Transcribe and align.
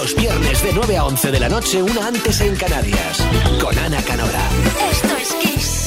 Los 0.00 0.14
viernes 0.14 0.62
de 0.62 0.72
9 0.72 0.96
a 0.96 1.04
11 1.04 1.30
de 1.30 1.40
la 1.40 1.48
noche, 1.50 1.82
una 1.82 2.06
antes 2.06 2.40
en 2.40 2.56
Canarias. 2.56 3.22
Con 3.60 3.78
Ana 3.78 4.02
Canora. 4.02 4.48
Esto 4.90 5.16
es 5.18 5.34
Kiss. 5.34 5.79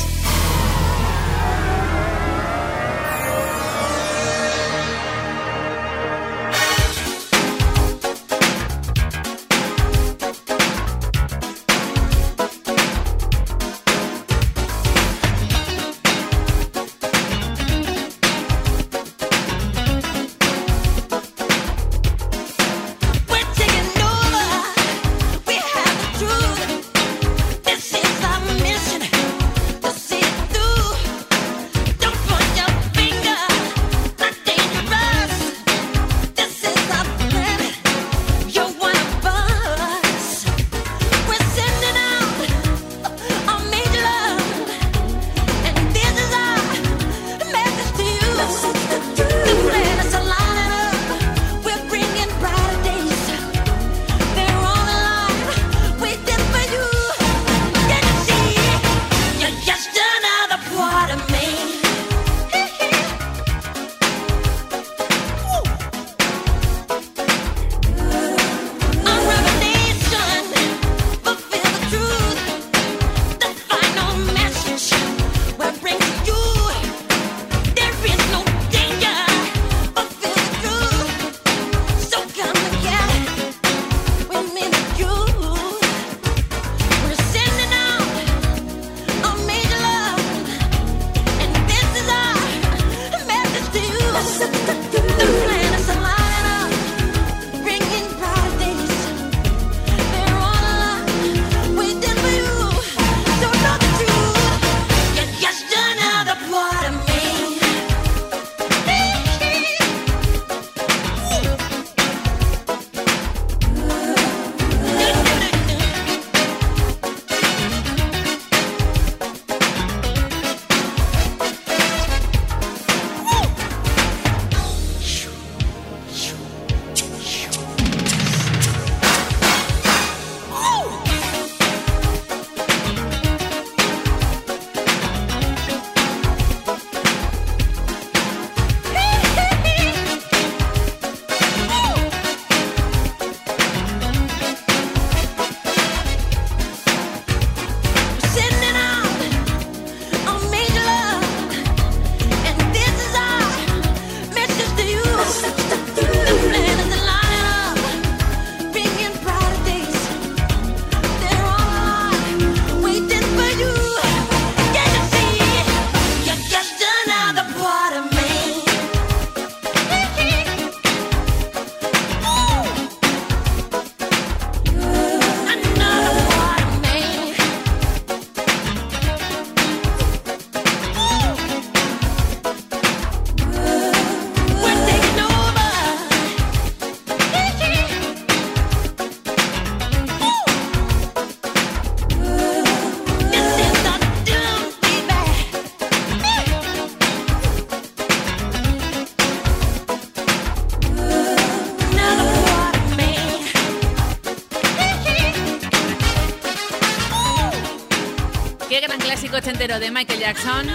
Jackson. 210.33 210.67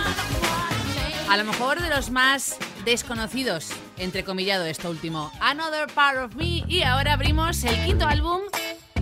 A 1.28 1.36
lo 1.36 1.44
mejor 1.44 1.80
de 1.80 1.90
los 1.90 2.10
más 2.10 2.56
desconocidos, 2.84 3.70
entre 3.96 4.24
comillado 4.24 4.64
esto 4.64 4.90
último. 4.90 5.30
Another 5.40 5.86
Part 5.92 6.18
of 6.18 6.34
Me. 6.36 6.64
Y 6.68 6.82
ahora 6.82 7.14
abrimos 7.14 7.62
el 7.64 7.76
quinto 7.84 8.06
álbum 8.06 8.42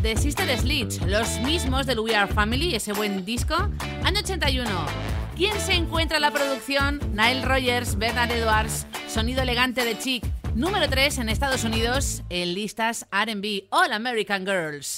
de 0.01 0.17
Sister 0.17 0.49
Sledge, 0.59 1.01
los 1.07 1.41
mismos 1.41 1.87
del 1.87 2.01
We 2.01 2.15
Are 2.15 2.33
Family, 2.33 2.75
ese 2.75 2.93
buen 2.93 3.25
disco, 3.25 3.55
año 4.03 4.21
81. 4.21 4.69
¿Quién 5.37 5.59
se 5.61 5.75
encuentra 5.75 6.17
en 6.17 6.23
la 6.23 6.31
producción? 6.31 7.01
Nile 7.13 7.43
Rogers, 7.43 7.97
Bernard 7.97 8.31
Edwards, 8.31 8.87
sonido 9.09 9.43
elegante 9.43 9.85
de 9.85 9.99
Chic, 9.99 10.25
número 10.55 10.89
3 10.89 11.19
en 11.19 11.29
Estados 11.29 11.65
Unidos 11.65 12.23
en 12.31 12.55
listas 12.55 13.07
RB 13.13 13.65
All 13.71 13.93
American 13.93 14.47
Girls. 14.47 14.97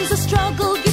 Sometimes 0.00 0.12
a 0.12 0.28
struggle 0.28 0.89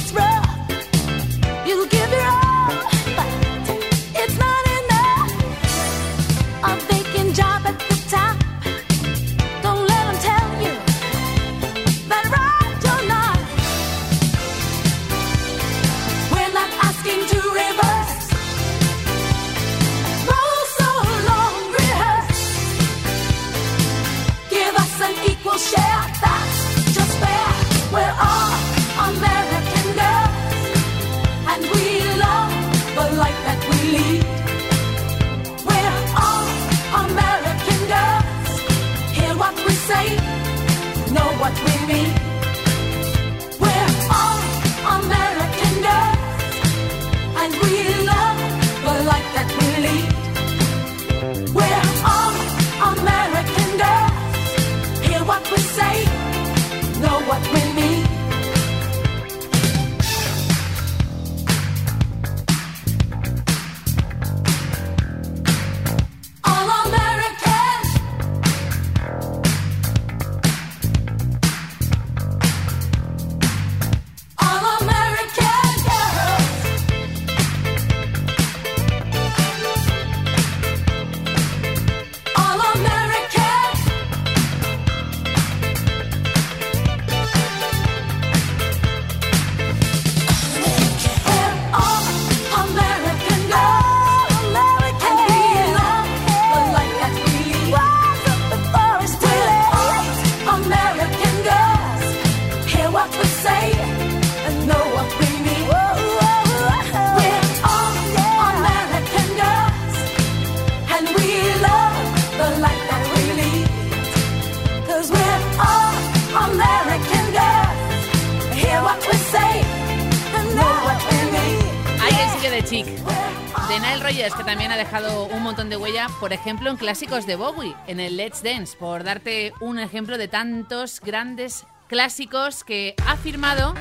De 122.70 123.80
Nile 123.80 124.02
Rogers, 124.02 124.34
que 124.34 124.44
también 124.44 124.70
ha 124.70 124.76
dejado 124.76 125.24
un 125.24 125.42
montón 125.42 125.70
de 125.70 125.78
huella, 125.78 126.06
por 126.20 126.34
ejemplo, 126.34 126.68
en 126.68 126.76
clásicos 126.76 127.24
de 127.24 127.34
Bowie, 127.34 127.74
en 127.86 127.98
el 127.98 128.18
Let's 128.18 128.42
Dance, 128.42 128.76
por 128.76 129.04
darte 129.04 129.54
un 129.60 129.78
ejemplo 129.78 130.18
de 130.18 130.28
tantos 130.28 131.00
grandes 131.00 131.64
clásicos 131.86 132.64
que 132.64 132.94
ha 133.06 133.16
firmado, 133.16 133.72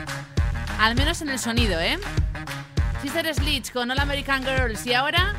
al 0.79 0.95
menos 0.95 1.21
en 1.21 1.27
el 1.27 1.37
sonido, 1.37 1.81
¿eh? 1.81 1.99
Sister 3.01 3.35
Sledge 3.35 3.73
con 3.73 3.91
All 3.91 3.99
American 3.99 4.41
Girls 4.45 4.85
y 4.85 4.93
ahora 4.93 5.35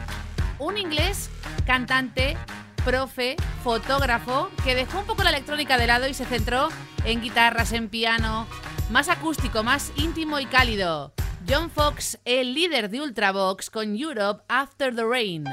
un 0.59 0.77
inglés 0.77 1.31
cantante, 1.65 2.37
profe, 2.85 3.37
fotógrafo, 3.65 4.51
que 4.63 4.75
dejó 4.75 4.99
un 4.99 5.07
poco 5.07 5.23
la 5.23 5.31
electrónica 5.31 5.79
de 5.79 5.87
lado 5.87 6.07
y 6.07 6.13
se 6.13 6.27
centró 6.27 6.69
en 7.07 7.23
guitarras, 7.23 7.73
en 7.73 7.89
piano, 7.89 8.47
más 8.91 9.09
acústico, 9.09 9.63
más 9.63 9.91
íntimo 9.97 10.39
y 10.39 10.45
cálido. 10.45 11.15
John 11.51 11.71
Fox, 11.71 12.19
el 12.27 12.53
líder 12.53 12.91
de 12.91 13.01
Ultravox 13.01 13.71
con 13.71 13.97
Europe 13.97 14.45
After 14.49 14.95
the 14.95 15.05
Rain. 15.05 15.45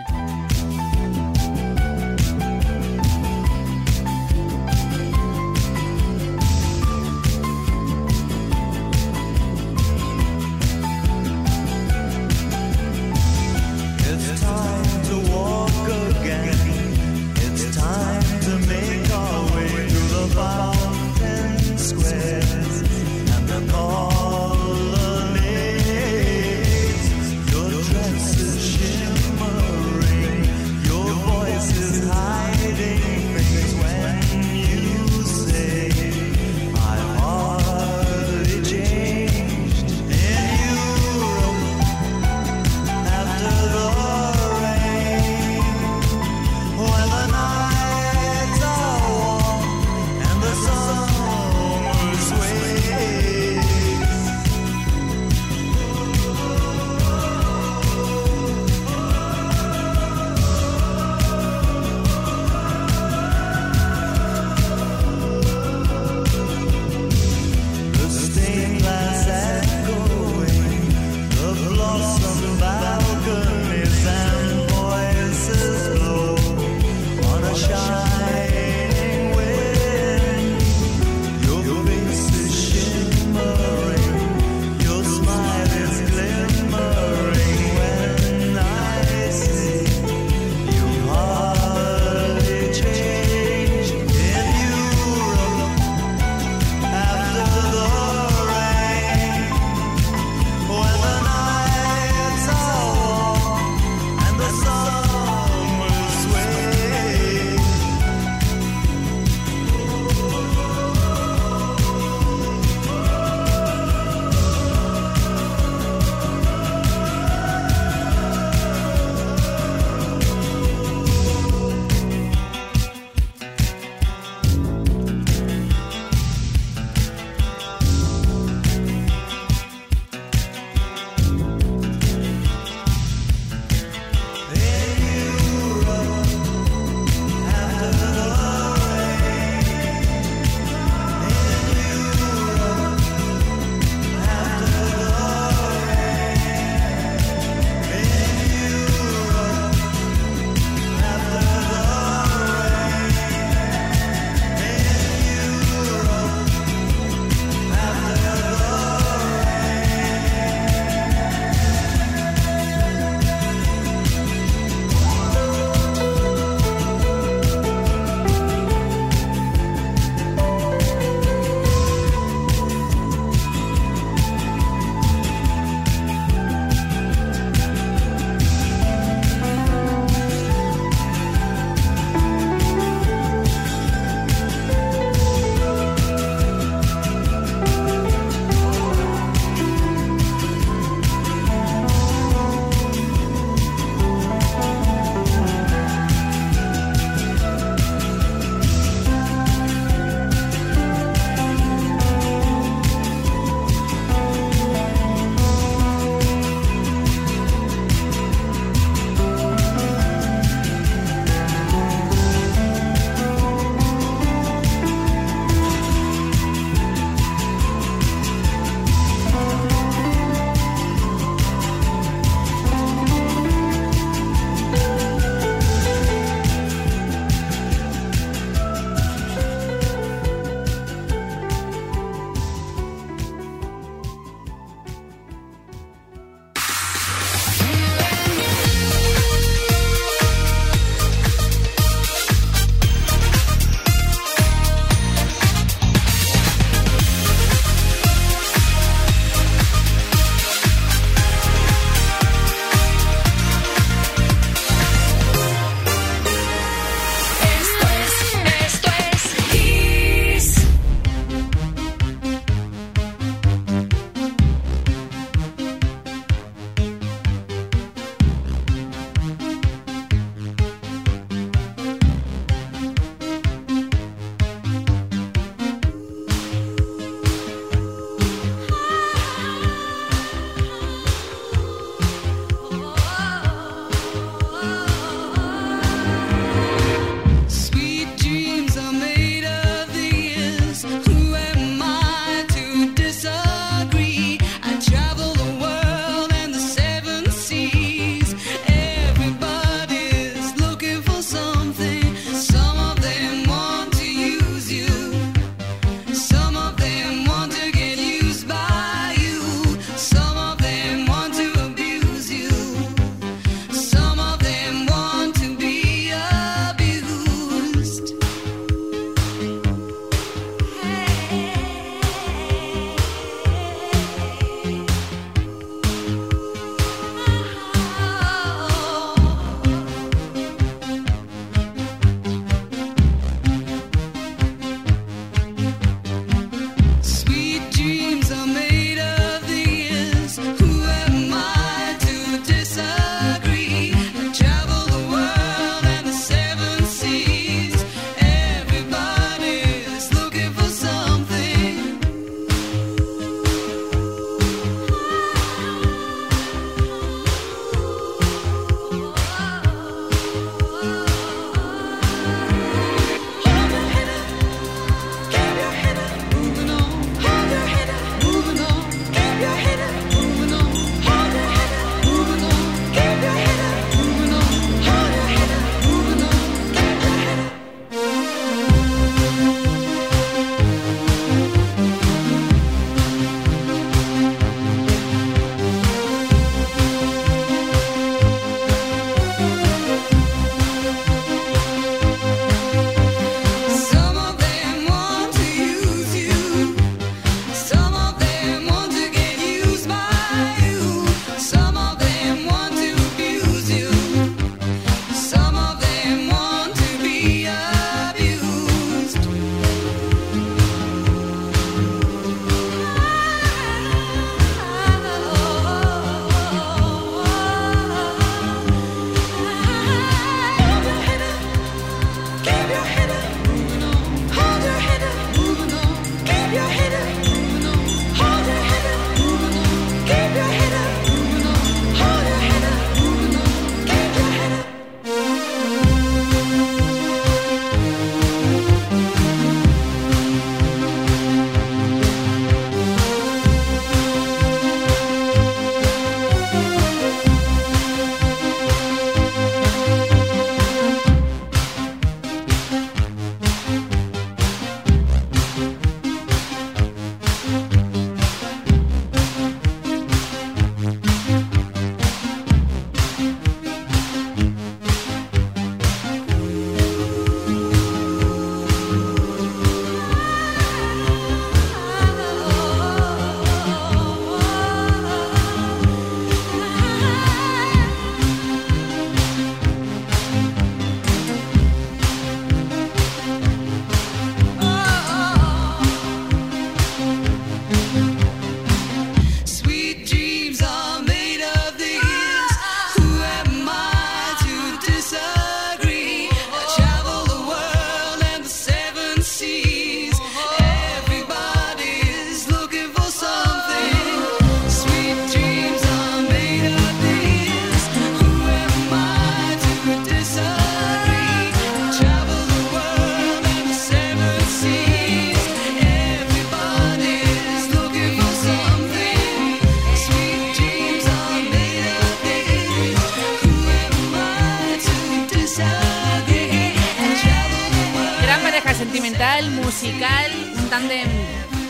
Gran 528.21 528.41
pareja 528.41 528.73
sentimental, 528.73 529.49
musical, 529.51 530.31
un 530.57 530.69
tándem, 530.69 531.07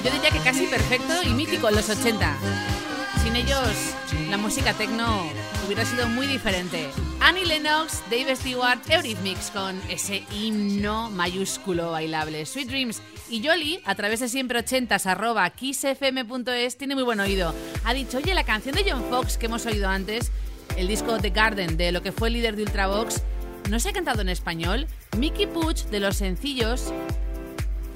yo 0.03 0.09
diría 0.11 0.31
que 0.31 0.39
casi 0.39 0.65
perfecto 0.65 1.21
y 1.23 1.29
mítico 1.29 1.69
en 1.69 1.75
los 1.75 1.89
80. 1.89 2.35
Sin 3.21 3.35
ellos, 3.35 3.69
la 4.29 4.37
música 4.37 4.73
techno 4.73 5.29
hubiera 5.65 5.85
sido 5.85 6.07
muy 6.07 6.25
diferente. 6.25 6.89
Annie 7.19 7.45
Lennox, 7.45 8.01
Dave 8.09 8.35
Stewart, 8.35 8.79
Eurythmics 8.89 9.51
con 9.51 9.79
ese 9.89 10.23
himno 10.31 11.11
mayúsculo 11.11 11.91
bailable. 11.91 12.45
Sweet 12.45 12.67
Dreams 12.67 13.01
y 13.29 13.45
Jolly, 13.45 13.81
a 13.85 13.93
través 13.93 14.19
de 14.19 14.29
siempre 14.29 14.65
80s 14.65 15.05
arroba 15.05 15.47
kissfm.es, 15.51 16.77
tiene 16.77 16.95
muy 16.95 17.03
buen 17.03 17.19
oído. 17.19 17.53
Ha 17.83 17.93
dicho, 17.93 18.17
oye, 18.17 18.33
la 18.33 18.45
canción 18.45 18.73
de 18.75 18.83
John 18.89 19.05
Fox 19.11 19.37
que 19.37 19.45
hemos 19.45 19.65
oído 19.67 19.89
antes, 19.89 20.31
el 20.75 20.87
disco 20.87 21.19
The 21.19 21.29
Garden 21.29 21.77
de 21.77 21.91
lo 21.91 22.01
que 22.01 22.11
fue 22.11 22.29
el 22.29 22.35
líder 22.35 22.55
de 22.55 22.63
Ultravox, 22.63 23.21
¿no 23.69 23.79
se 23.79 23.89
ha 23.89 23.93
cantado 23.93 24.21
en 24.21 24.29
español? 24.29 24.87
Mickey 25.17 25.47
Puch, 25.47 25.83
de 25.85 25.99
los 25.99 26.17
sencillos, 26.17 26.93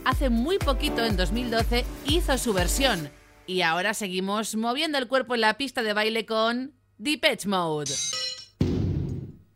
hace 0.06 0.30
muy 0.30 0.58
poquito, 0.58 1.04
en 1.06 1.18
2012, 1.18 1.86
hizo 2.06 2.38
su 2.38 2.54
versión. 2.54 3.10
Y 3.46 3.62
ahora 3.62 3.94
seguimos 3.94 4.56
moviendo 4.56 4.98
el 4.98 5.08
cuerpo 5.08 5.36
en 5.36 5.42
la 5.42 5.56
pista 5.58 5.82
de 5.84 5.94
baile 5.94 6.26
con 6.26 6.74
Deep 6.98 7.26
Edge 7.26 7.48
Mode. 7.48 7.92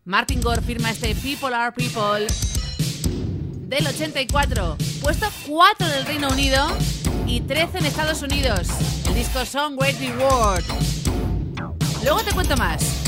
Martin 0.06 0.42
Gore 0.42 0.62
firma 0.62 0.92
este 0.92 1.16
People 1.16 1.56
Are 1.56 1.72
People 1.72 2.28
del 3.68 3.88
84, 3.88 4.78
puesto 5.02 5.28
4 5.48 5.88
del 5.88 6.06
Reino 6.06 6.30
Unido 6.30 6.68
y 7.26 7.42
13 7.42 7.80
en 7.80 7.86
Estados 7.86 8.22
Unidos. 8.22 8.68
El 9.08 9.16
disco 9.16 9.46
Song 9.46 9.78
Great 9.80 10.00
Reward. 10.00 10.64
Luego 12.04 12.22
te 12.22 12.34
cuento 12.34 12.58
más. 12.58 13.03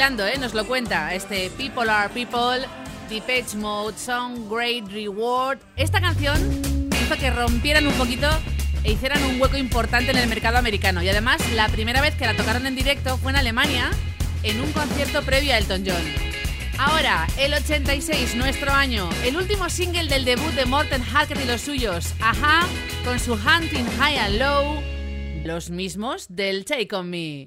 ¿Eh? 0.00 0.38
nos 0.38 0.54
lo 0.54 0.66
cuenta 0.66 1.14
este 1.14 1.50
People 1.58 1.90
Are 1.90 2.08
People, 2.08 2.66
Depeche 3.10 3.54
Mode, 3.58 3.98
Song 3.98 4.48
Great 4.50 4.90
Reward. 4.90 5.58
Esta 5.76 6.00
canción 6.00 6.88
hizo 6.90 7.16
que 7.16 7.30
rompieran 7.30 7.86
un 7.86 7.92
poquito 7.92 8.26
e 8.82 8.92
hicieran 8.92 9.22
un 9.24 9.38
hueco 9.38 9.58
importante 9.58 10.10
en 10.10 10.16
el 10.16 10.26
mercado 10.26 10.56
americano. 10.56 11.02
Y 11.02 11.10
además, 11.10 11.42
la 11.52 11.68
primera 11.68 12.00
vez 12.00 12.14
que 12.14 12.24
la 12.24 12.34
tocaron 12.34 12.66
en 12.66 12.74
directo 12.74 13.18
fue 13.18 13.32
en 13.32 13.36
Alemania, 13.36 13.90
en 14.42 14.62
un 14.62 14.72
concierto 14.72 15.20
previo 15.20 15.52
a 15.52 15.58
Elton 15.58 15.84
John. 15.86 16.02
Ahora, 16.78 17.26
el 17.36 17.52
86, 17.52 18.36
nuestro 18.36 18.72
año, 18.72 19.06
el 19.22 19.36
último 19.36 19.68
single 19.68 20.08
del 20.08 20.24
debut 20.24 20.52
de 20.54 20.64
Morten 20.64 21.02
Harker 21.02 21.38
y 21.42 21.44
los 21.44 21.60
suyos, 21.60 22.14
Ajá, 22.22 22.66
con 23.04 23.20
su 23.20 23.34
Hunting 23.34 23.84
High 23.98 24.16
and 24.16 24.38
Low, 24.38 24.82
los 25.44 25.68
mismos 25.68 26.24
del 26.30 26.64
Take 26.64 26.96
On 26.96 27.10
Me. 27.10 27.46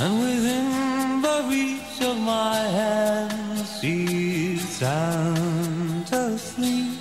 and 0.00 0.20
within 0.20 1.22
the 1.22 1.46
reach 1.50 2.02
of 2.02 2.16
my 2.18 2.56
hand 2.56 3.66
she's 3.80 4.62
sound 4.68 6.08
asleep. 6.12 6.98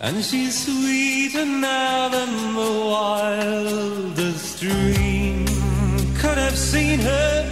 And 0.00 0.24
she's 0.24 0.66
sweeter 0.66 1.46
now 1.46 2.08
than 2.08 2.32
the 2.54 2.72
wildest 2.94 4.60
dream 4.60 5.46
could 6.20 6.38
have 6.38 6.58
seen 6.58 6.98
her. 6.98 7.50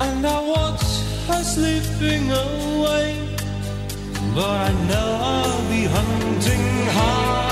And 0.00 0.26
I 0.26 0.40
watch 0.40 0.84
her 1.28 1.42
slipping 1.42 2.30
away, 2.30 3.36
but 4.34 4.50
I 4.68 4.72
know 4.88 5.08
I'll 5.20 5.68
be 5.68 5.84
hunting 5.84 6.86
hard. 6.96 7.49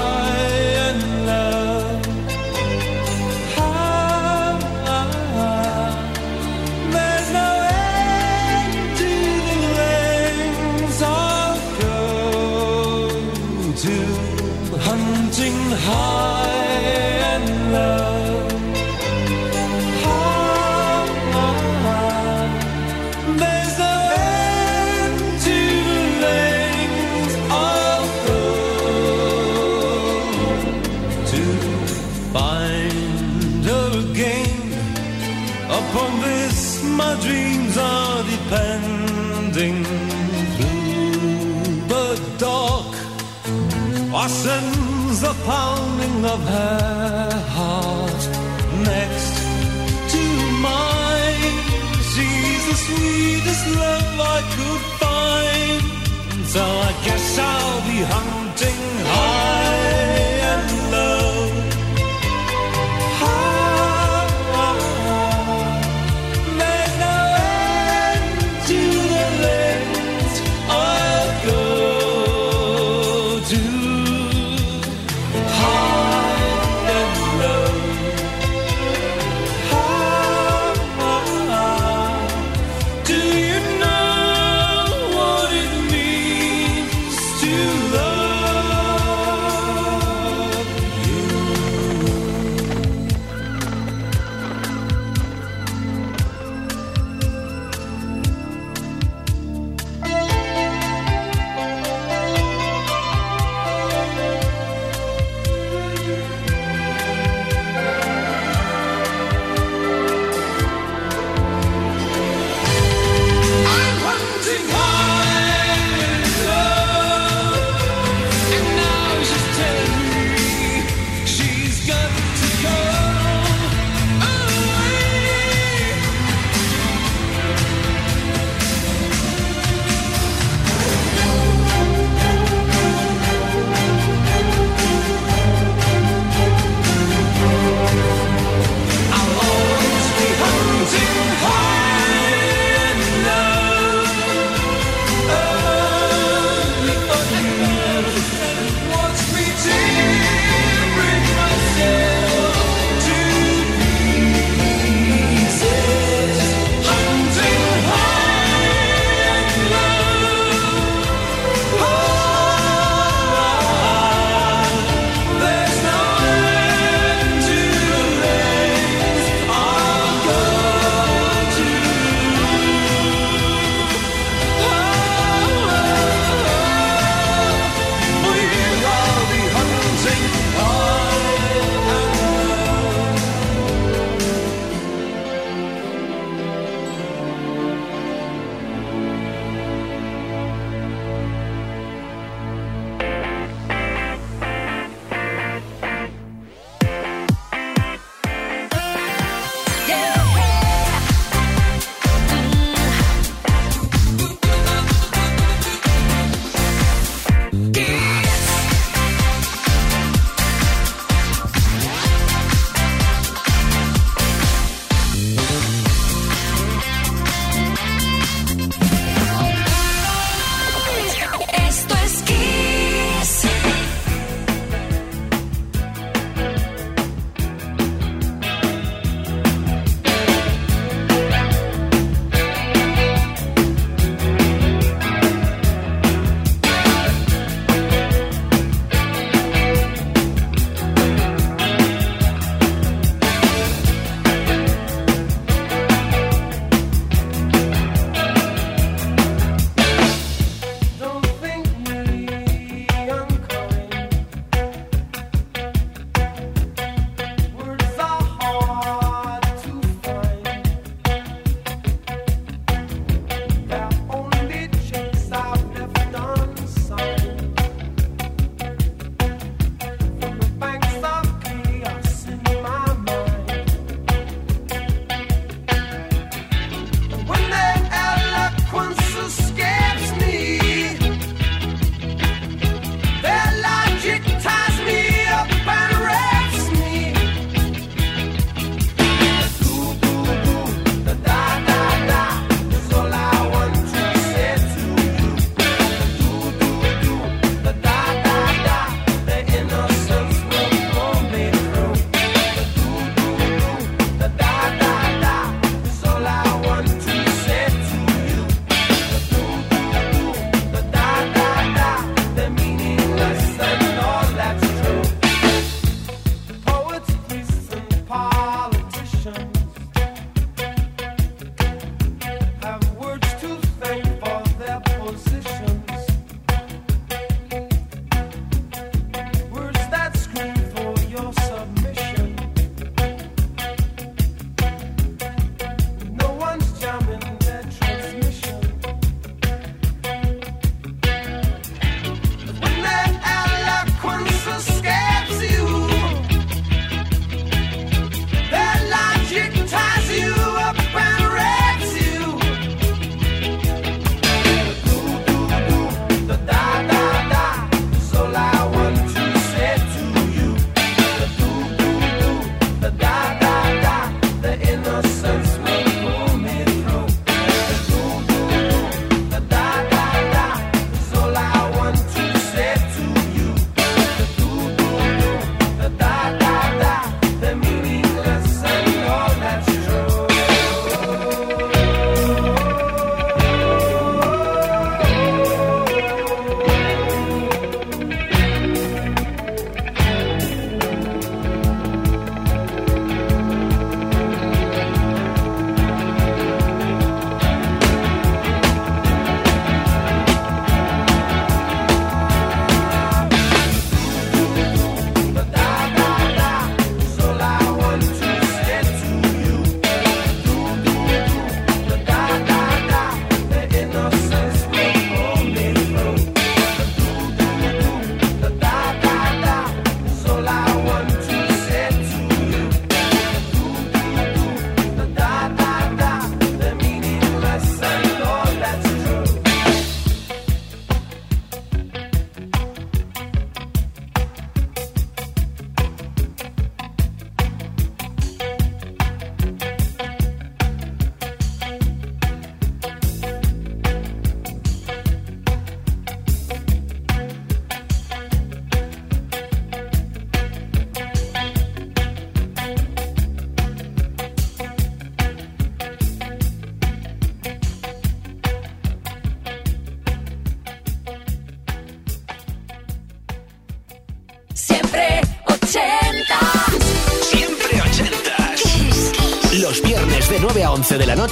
my 36.99 37.15
dreams 37.21 37.79
are 37.79 38.23
depending 38.35 39.85
through 40.55 41.87
the 41.93 42.07
dark. 42.39 42.93
Or 44.19 44.29
sends 44.29 45.21
the 45.21 45.35
pounding 45.47 46.25
of 46.35 46.41
her 46.57 47.31
heart 47.57 48.23
next 48.91 49.35
to 50.13 50.23
mine. 50.67 51.59
She's 52.11 52.63
the 52.71 52.77
sweetest 52.87 53.65
love 53.83 54.15
I 54.37 54.41
could 54.57 54.85
find. 55.03 55.83
So 56.55 56.63
I 56.89 56.93
guess 57.05 57.39
I'll 57.39 57.81
be 57.93 57.99
hungry 58.13 58.48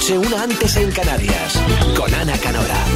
noche, 0.07 0.17
una 0.17 0.43
antes 0.43 0.75
en 0.77 0.91
Canarias. 0.91 1.61
Con 1.95 2.13
Ana 2.13 2.37
Canora. 2.37 2.86